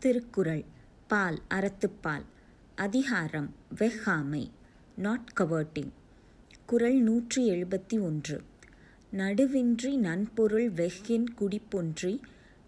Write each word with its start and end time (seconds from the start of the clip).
திருக்குறள். 0.00 0.64
பால் 1.08 1.42
அறத்துப்பால். 1.50 2.22
அதிகாரம் 2.74 3.54
வெஹாமை. 3.74 4.50
நாட் 4.96 5.32
கவர்ட்டிங் 5.40 5.90
குரல் 6.66 7.00
நூற்றி 7.00 7.50
எழுபத்தி 7.50 8.00
ஒன்று. 8.00 8.42
நடுவின்றி 9.12 9.96
நன்பொருள் 9.96 10.72
வெஃகின் 10.72 11.24
குடிப்பொன்றி 11.40 12.20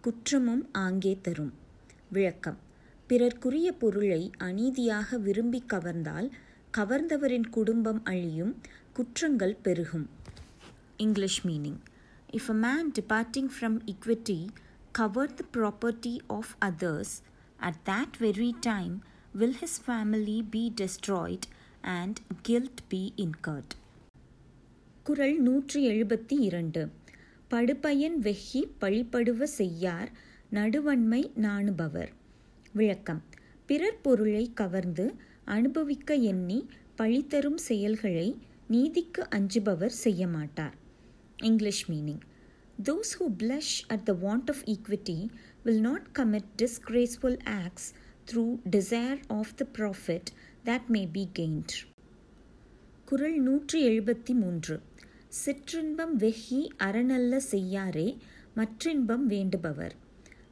குற்றமும் 0.00 0.68
ஆங்கே 0.72 1.18
தரும். 1.22 1.52
விளக்கம். 2.10 2.58
பிறர்க்குரிய 3.08 3.72
பொருளை 3.78 4.30
அநீதியாக 4.38 5.18
விரும்பி 5.18 5.64
கவர்ந்தால் 5.72 6.30
கவர்ந்தவரின் 6.76 7.50
குடும்பம் 7.50 8.04
அழியும் 8.04 8.60
குற்றங்கள் 8.92 9.56
பெருகும். 9.62 10.08
English 10.96 11.46
meaning 11.46 11.78
if 12.32 12.48
a 12.48 12.52
man 12.52 12.92
departing 13.00 13.50
from 13.60 13.80
equity 13.86 14.46
covered 14.92 15.36
the 15.36 15.44
property 15.44 16.20
of 16.30 16.56
others, 16.60 17.22
at 17.60 17.84
that 17.84 18.16
very 18.16 18.52
time 18.62 19.02
will 19.34 19.52
his 19.52 19.78
family 19.80 20.42
be 20.42 20.70
destroyed 20.72 21.46
and 21.84 22.20
guilt 22.42 22.80
be 22.88 23.02
incurred. 23.16 23.70
குரல் 25.06 25.36
நூற்றி 25.40 25.80
எழுபத்தி 25.88 26.36
இரண்டு 26.40 26.82
படுப்பயன் 27.50 28.16
வெஹி 28.20 28.60
பழிப்படுவ 28.80 29.46
செய்யார் 29.58 30.10
நடுவன்மை 30.52 31.22
நாணுபவர் 31.38 32.10
விளக்கம் 32.72 33.22
பிறர் 33.66 34.00
பொருளை 34.02 34.44
கவர்ந்து 34.54 35.06
அனுபவிக்க 35.48 36.14
எண்ணி 36.32 36.60
பழி 36.96 37.20
தரும் 37.26 37.60
செயல்களை 37.68 38.28
நீதிக்கு 38.70 39.22
அஞ்சுபவர் 39.36 39.96
செய்ய 40.04 40.28
மாட்டார் 40.28 40.76
English 41.42 41.84
meaning 41.90 42.22
Those 42.84 43.10
who 43.18 43.26
blush 43.38 43.72
at 43.88 44.06
the 44.06 44.14
want 44.14 44.48
of 44.48 44.56
equity 44.64 45.28
will 45.64 45.80
not 45.80 46.02
commit 46.18 46.44
disgraceful 46.62 47.38
acts 47.44 47.86
through 48.30 48.58
desire 48.70 49.18
of 49.28 49.46
the 49.58 49.66
profit 49.78 50.22
that 50.64 50.80
may 50.92 51.08
be 51.14 51.28
gained. 51.38 51.72
குரல் 53.04 53.40
நூற்றி 53.40 53.88
எழுபத்தி 53.88 54.34
மூன்று. 54.34 54.80
சிற்றின்பம் 55.44 56.18
வெஹி 56.18 56.68
அறநல்ல 56.78 57.40
செய்யாரே 57.50 58.16
மற்றின்பம் 58.56 59.26
வேண்டுபவர். 59.28 59.90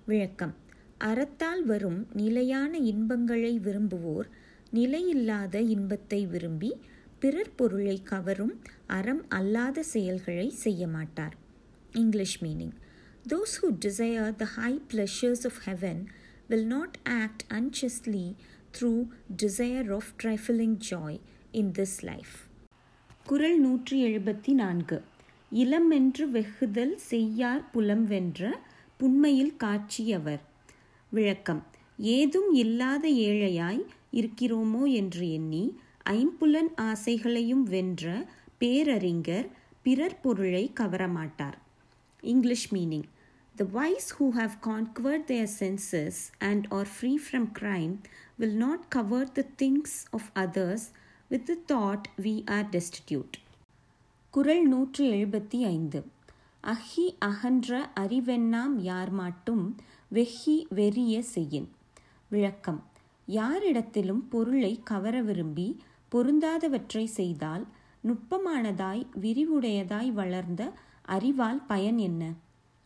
விளக்கம். 0.06 0.54
அறத்தால் 1.00 1.62
வரும் 1.64 2.06
நிலையான 2.12 2.78
இன்பங்களை 2.78 3.58
விரும்புவோர் 3.58 4.28
நிலையில்லாத 4.72 5.54
இன்பத்தை 5.54 6.26
விரும்பி 6.26 6.76
பிறர் 7.18 7.54
பொருளை 7.54 8.02
கவரும் 8.02 8.60
அறம் 8.86 9.28
அல்லாத 9.28 9.82
செயல்களை 9.82 10.50
செய்ய 10.50 10.88
மாட்டார். 10.88 11.46
English 11.92 12.44
meaning 12.44 12.72
those 13.28 13.54
who 13.60 13.68
desire 13.86 14.36
the 14.36 14.44
high 14.44 14.80
pleasures 14.92 15.44
of 15.44 15.60
heaven 15.64 16.04
will 16.48 16.72
not 16.72 16.90
act 17.02 17.42
unjustly 17.48 18.34
through 18.78 19.06
desire 19.42 19.92
of 19.92 20.10
trifling 20.22 20.76
joy 20.90 21.20
in 21.52 21.70
this 21.70 22.00
life 22.00 22.34
குரல் 23.24 23.60
நூற்றி 23.60 24.04
எழுபத்தி 24.04 24.52
நான்கு. 24.52 25.02
இளமென்று 25.52 26.30
வெகுதல் 26.30 26.94
செய்யார் 26.94 27.70
புலம் 27.70 28.04
வென்ற 28.04 28.60
புண்மையில் 28.96 29.56
காட்சியவர். 29.56 30.40
விளக்கம். 31.10 31.66
ஏதும் 31.98 32.52
இல்லாத 32.52 33.08
ஏழையாய் 33.08 33.82
இருக்கிறோமோ 34.12 34.92
என்று 34.92 35.32
எண்ணி 35.32 35.78
ஐம்புலன் 36.04 36.72
ஆசைகளையும் 36.76 37.62
வென்ற 37.62 38.28
பேரறிஞர் 38.58 39.48
பிறர் 39.82 40.20
பொருளை 40.20 40.70
கவரமாட்டார். 40.80 41.58
English 42.27 42.67
meaning 42.73 43.07
the 43.55 43.65
wise 43.71 44.09
who 44.17 44.27
have 44.31 44.53
conquered 44.63 45.25
their 45.25 45.51
senses 45.59 46.19
and 46.49 46.65
are 46.73 46.89
free 46.95 47.13
from 47.25 47.47
crime 47.59 47.93
will 48.37 48.57
not 48.57 48.85
covet 48.89 49.27
the 49.31 49.43
things 49.57 49.97
of 50.11 50.29
others 50.37 50.85
with 51.31 51.45
the 51.45 51.55
thought 51.73 52.07
we 52.21 52.35
are 52.49 52.67
destitute 52.71 53.35
குரல் 54.33 54.65
நூற்றி 54.67 55.03
எழுபத்தி 55.11 55.59
ஐந்து 55.69 55.99
அஹி 56.63 57.05
அகன்ற 57.23 57.71
அறிவெண்ணாம் 57.95 58.75
யார் 58.83 59.11
மாட்டும் 59.13 59.65
வெஹி 60.11 60.57
வெறிய 60.73 61.15
செய்யின் 61.33 61.69
விளக்கம் 62.31 62.81
யாரிடத்திலும் 63.27 64.23
பொருளை 64.29 64.73
கவர 64.83 65.15
விரும்பி 65.21 65.67
பொருந்தாதவற்றை 66.11 67.03
செய்தால் 67.13 67.63
நுட்பமானதாய் 68.03 69.03
விரிவுடையதாய் 69.21 70.11
வளர்ந்த 70.11 70.63
அறிவால் 71.08 71.66
பயன் 71.66 71.98
என்ன? 71.98 72.32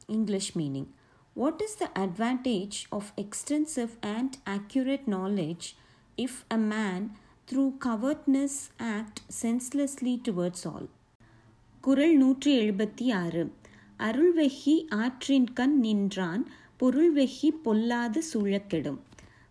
English 0.06 0.58
meaning 0.58 0.86
what 1.32 1.60
is 1.60 1.78
the 1.78 1.90
advantage 1.94 2.78
of 2.90 3.10
extensive 3.16 3.92
and 4.00 4.34
accurate 4.44 5.06
knowledge 5.06 5.66
if 6.16 6.52
a 6.52 6.56
man 6.56 7.10
through 7.50 7.70
covetousness 7.84 8.58
act 8.76 9.20
senselessly 9.42 10.20
towards 10.28 10.66
all 10.72 10.88
Kural 11.80 12.16
நூற்றி 12.16 12.58
எழுபத்தி 12.58 13.12
ஆறு. 13.12 13.52
அருள்வெகி 13.98 14.88
ஆற்றின் 14.88 15.52
கண் 15.52 15.78
நின்றான் 15.78 16.50
பொருள்வெகி 16.80 17.50
பொல்லாது 17.64 18.22
சூழக்கெடும். 18.34 18.98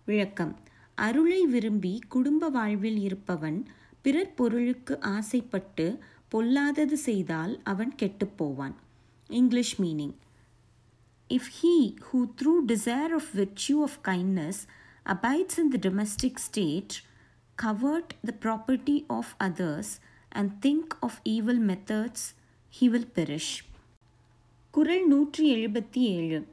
விளக்கம். 0.06 0.56
அருளை 0.96 1.46
விரும்பி 1.46 2.00
குடும்ப 2.10 2.50
வாழ்வில் 2.50 3.00
இருப்பவன் 3.00 3.66
பிறர் 4.02 4.34
பொருளுக்கு 4.34 5.02
ஆசைப்பட்டு 5.02 6.04
பொல்லாதது 6.32 6.98
செய்தால் 6.98 7.62
அவன் 7.64 7.96
கெட்டுப்போவான். 8.02 8.74
English 9.28 9.82
meaning 9.82 10.14
if 11.30 11.50
he 11.62 11.96
who 12.12 12.30
through 12.42 12.54
desire 12.68 13.14
of 13.14 13.30
virtue 13.36 13.82
of 13.82 13.98
kindness 14.04 14.62
abides 15.06 15.58
in 15.58 15.70
the 15.70 15.90
domestic 15.90 16.36
state 16.36 16.94
covet 17.62 18.14
the 18.26 18.34
property 18.40 19.04
of 19.08 19.34
others 19.40 19.92
and 20.30 20.66
think 20.66 20.98
of 21.00 21.20
evil 21.24 21.62
methods 21.62 22.28
he 22.80 22.90
will 22.90 23.12
perish 23.16 23.56
Kural 24.72 25.08
நூற்றி 25.08 25.56
எழுபத்தி 25.56 25.98
ஏழு. 25.98 26.48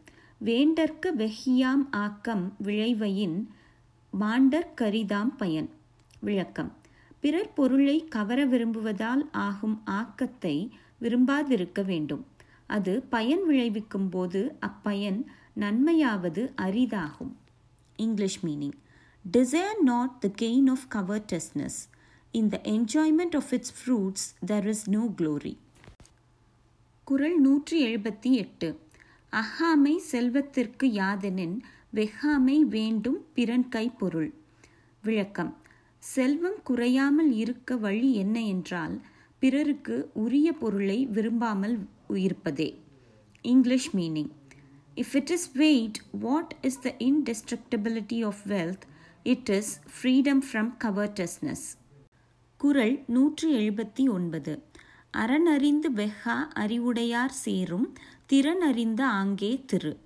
வேண்டற்க 0.44 1.06
வெஹியாம் 1.17 1.87
ஆக்கம் 1.91 2.56
விளைவையின் 2.65 3.47
மாண்டற் 4.11 4.78
கரிதாம் 4.81 5.37
பயன். 5.37 5.71
விளக்கம். 6.21 6.78
பிறர் 7.21 7.53
பொருளை 7.53 8.05
கவர 8.05 8.47
விரும்புவதால் 8.47 9.29
ஆகும் 9.33 9.83
ஆக்கத்தை 9.84 10.71
விரும்பாதிருக்க 11.01 11.83
வேண்டும். 11.83 12.27
அது 12.67 13.03
பயன் 13.03 13.47
விளைவிக்கும் 13.47 14.09
போது 14.09 14.56
அப்பயன் 14.61 15.25
நன்மையாவது 15.56 16.53
அரிதாகும். 16.56 17.33
English 17.97 18.47
meaning. 18.47 18.73
Desire 19.33 19.81
not 19.81 20.21
the 20.21 20.31
gain 20.41 20.71
of 20.71 20.87
covetousness 20.95 21.91
in 22.31 22.49
the 22.49 22.61
enjoyment 22.65 23.37
of 23.37 23.53
its 23.53 23.75
fruits 23.79 24.35
there 24.47 24.67
is 24.67 24.91
no 24.91 25.15
glory 25.17 25.56
Kural 27.05 27.41
நூற்றி 27.41 27.87
எழுபத்தி 27.87 28.31
எட்டு. 28.31 28.81
அஹாமை 29.33 29.97
செல்வத்திற்கு 29.97 30.87
யாதெனின் 30.87 31.59
வெஹாமை 31.95 32.61
வேண்டும் 32.61 33.27
பிறன் 33.35 33.69
கைப்பொருள். 33.71 33.91
பொருள் 33.99 34.33
விளக்கம். 35.03 35.56
செல்வம் 35.98 36.62
குறையாமல் 36.62 37.32
இருக்க 37.32 37.76
வழி 37.76 38.14
என்ன 38.14 38.41
என்றால் 38.41 39.00
பிறருக்கு 39.38 40.10
உரிய 40.14 40.53
பொருளை 40.53 41.06
விரும்பாமல் 41.06 41.88
இருப்பதே. 42.09 42.78
English 43.42 43.97
meaning. 43.97 44.31
If 44.94 45.12
it 45.12 45.31
is 45.31 45.53
wait 45.53 45.98
what 46.10 46.56
is 46.62 46.81
the 46.81 46.94
indestructibility 46.98 48.25
of 48.26 48.42
wealth 48.47 48.87
it 49.22 49.48
is 49.48 49.81
freedom 49.94 50.42
from 50.53 50.70
covetousness 50.84 51.66
Kural 52.56 53.04
நூற்றி 53.06 53.54
எழுபத்தி 53.54 54.10
ஒன்பது. 54.10 54.62
அறனறிந்து 55.16 55.88
வெஹா 55.97 56.37
அறிவுடையார் 56.54 57.31
சேரும் 57.31 57.92
திறனறிந்த 58.32 59.03
ஆங்கே 59.03 59.62
திரு. 59.66 59.98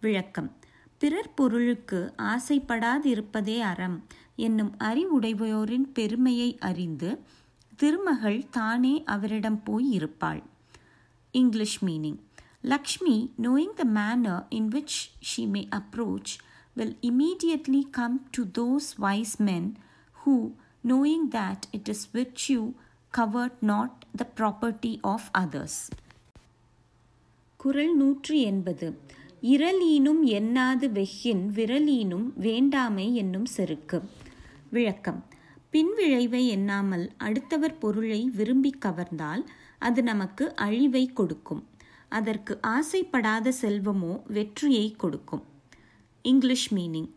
விளக்கம். 0.00 0.50
பிறர் 0.98 1.34
பொருளுக்கு 1.34 2.14
ஆசைப்படாதிருப்பதே 2.18 3.60
அறம் 3.60 4.04
என்னும் 4.36 4.74
அறிவுடையோரின் 4.78 5.86
பெருமையை 5.92 6.58
அறிந்து 6.58 7.18
திருமகள் 7.76 8.46
தானே 8.50 9.02
அவரிடம் 9.04 9.62
போய் 9.62 9.90
இருப்பாள். 9.90 10.42
English 11.30 11.84
meaning. 11.84 12.18
Lakshmi 12.62 13.30
knowing 13.42 13.74
the 13.74 13.84
manner 13.84 14.46
in 14.48 14.68
which 14.68 14.96
she 15.28 15.48
may 15.48 15.68
approach 15.70 16.32
will 16.74 16.96
immediately 17.00 17.90
come 17.90 18.28
to 18.30 18.44
those 18.58 18.88
wise 18.96 19.42
men 19.42 19.74
who 20.24 20.52
knowing 20.84 21.22
that 21.30 21.60
it 21.72 21.88
is 21.88 22.00
virtue 22.12 22.72
covered 23.16 23.54
not 23.62 23.90
the 24.18 24.26
property 24.36 25.02
of 25.02 25.20
others. 25.38 25.88
குரல் 27.56 27.96
நூற்றி 27.96 28.40
எண்பது. 28.42 28.98
இரலீனும் 29.42 30.22
எண்ணாது 30.22 30.86
வெஹ்யின் 30.88 31.42
விரலீனும் 31.54 32.32
வேண்டாமை 32.36 33.14
என்னும் 33.14 33.44
செருக்கு 33.44 34.02
விளக்கம் 34.70 35.24
பின்விளைவை 35.72 36.46
எண்ணாமல் 36.46 37.10
அடுத்தவர் 37.16 37.78
பொருளை 37.78 38.30
விரும்பி 38.34 38.74
கவர்ந்தால் 38.84 39.44
அது 39.78 40.02
நமக்கு 40.02 40.54
அழிவை 40.54 41.12
கொடுக்கும் 41.12 41.66
அதற்கு 42.08 42.58
ஆசைப்படாத 42.66 43.52
செல்வமோ 43.60 44.22
வெற்றியை 44.26 44.94
கொடுக்கும் 44.96 45.42
English 46.22 46.74
meaning 46.74 47.10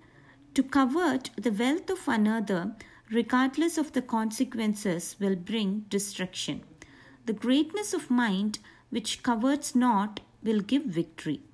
to 0.53 0.63
covet 0.75 1.27
the 1.41 1.49
wealth 1.49 1.91
of 1.91 2.07
another 2.07 2.75
regardless 3.11 3.75
of 3.77 3.91
the 3.91 4.03
consequences, 4.07 5.03
will 5.17 5.41
bring 5.45 5.69
destruction. 5.95 6.57
The 7.25 7.33
greatness 7.41 7.93
of 7.93 8.07
mind 8.07 8.57
which 8.91 9.19
covets 9.27 9.73
not 9.73 10.19
will 10.39 10.65
give 10.65 10.81
victory 10.93 11.48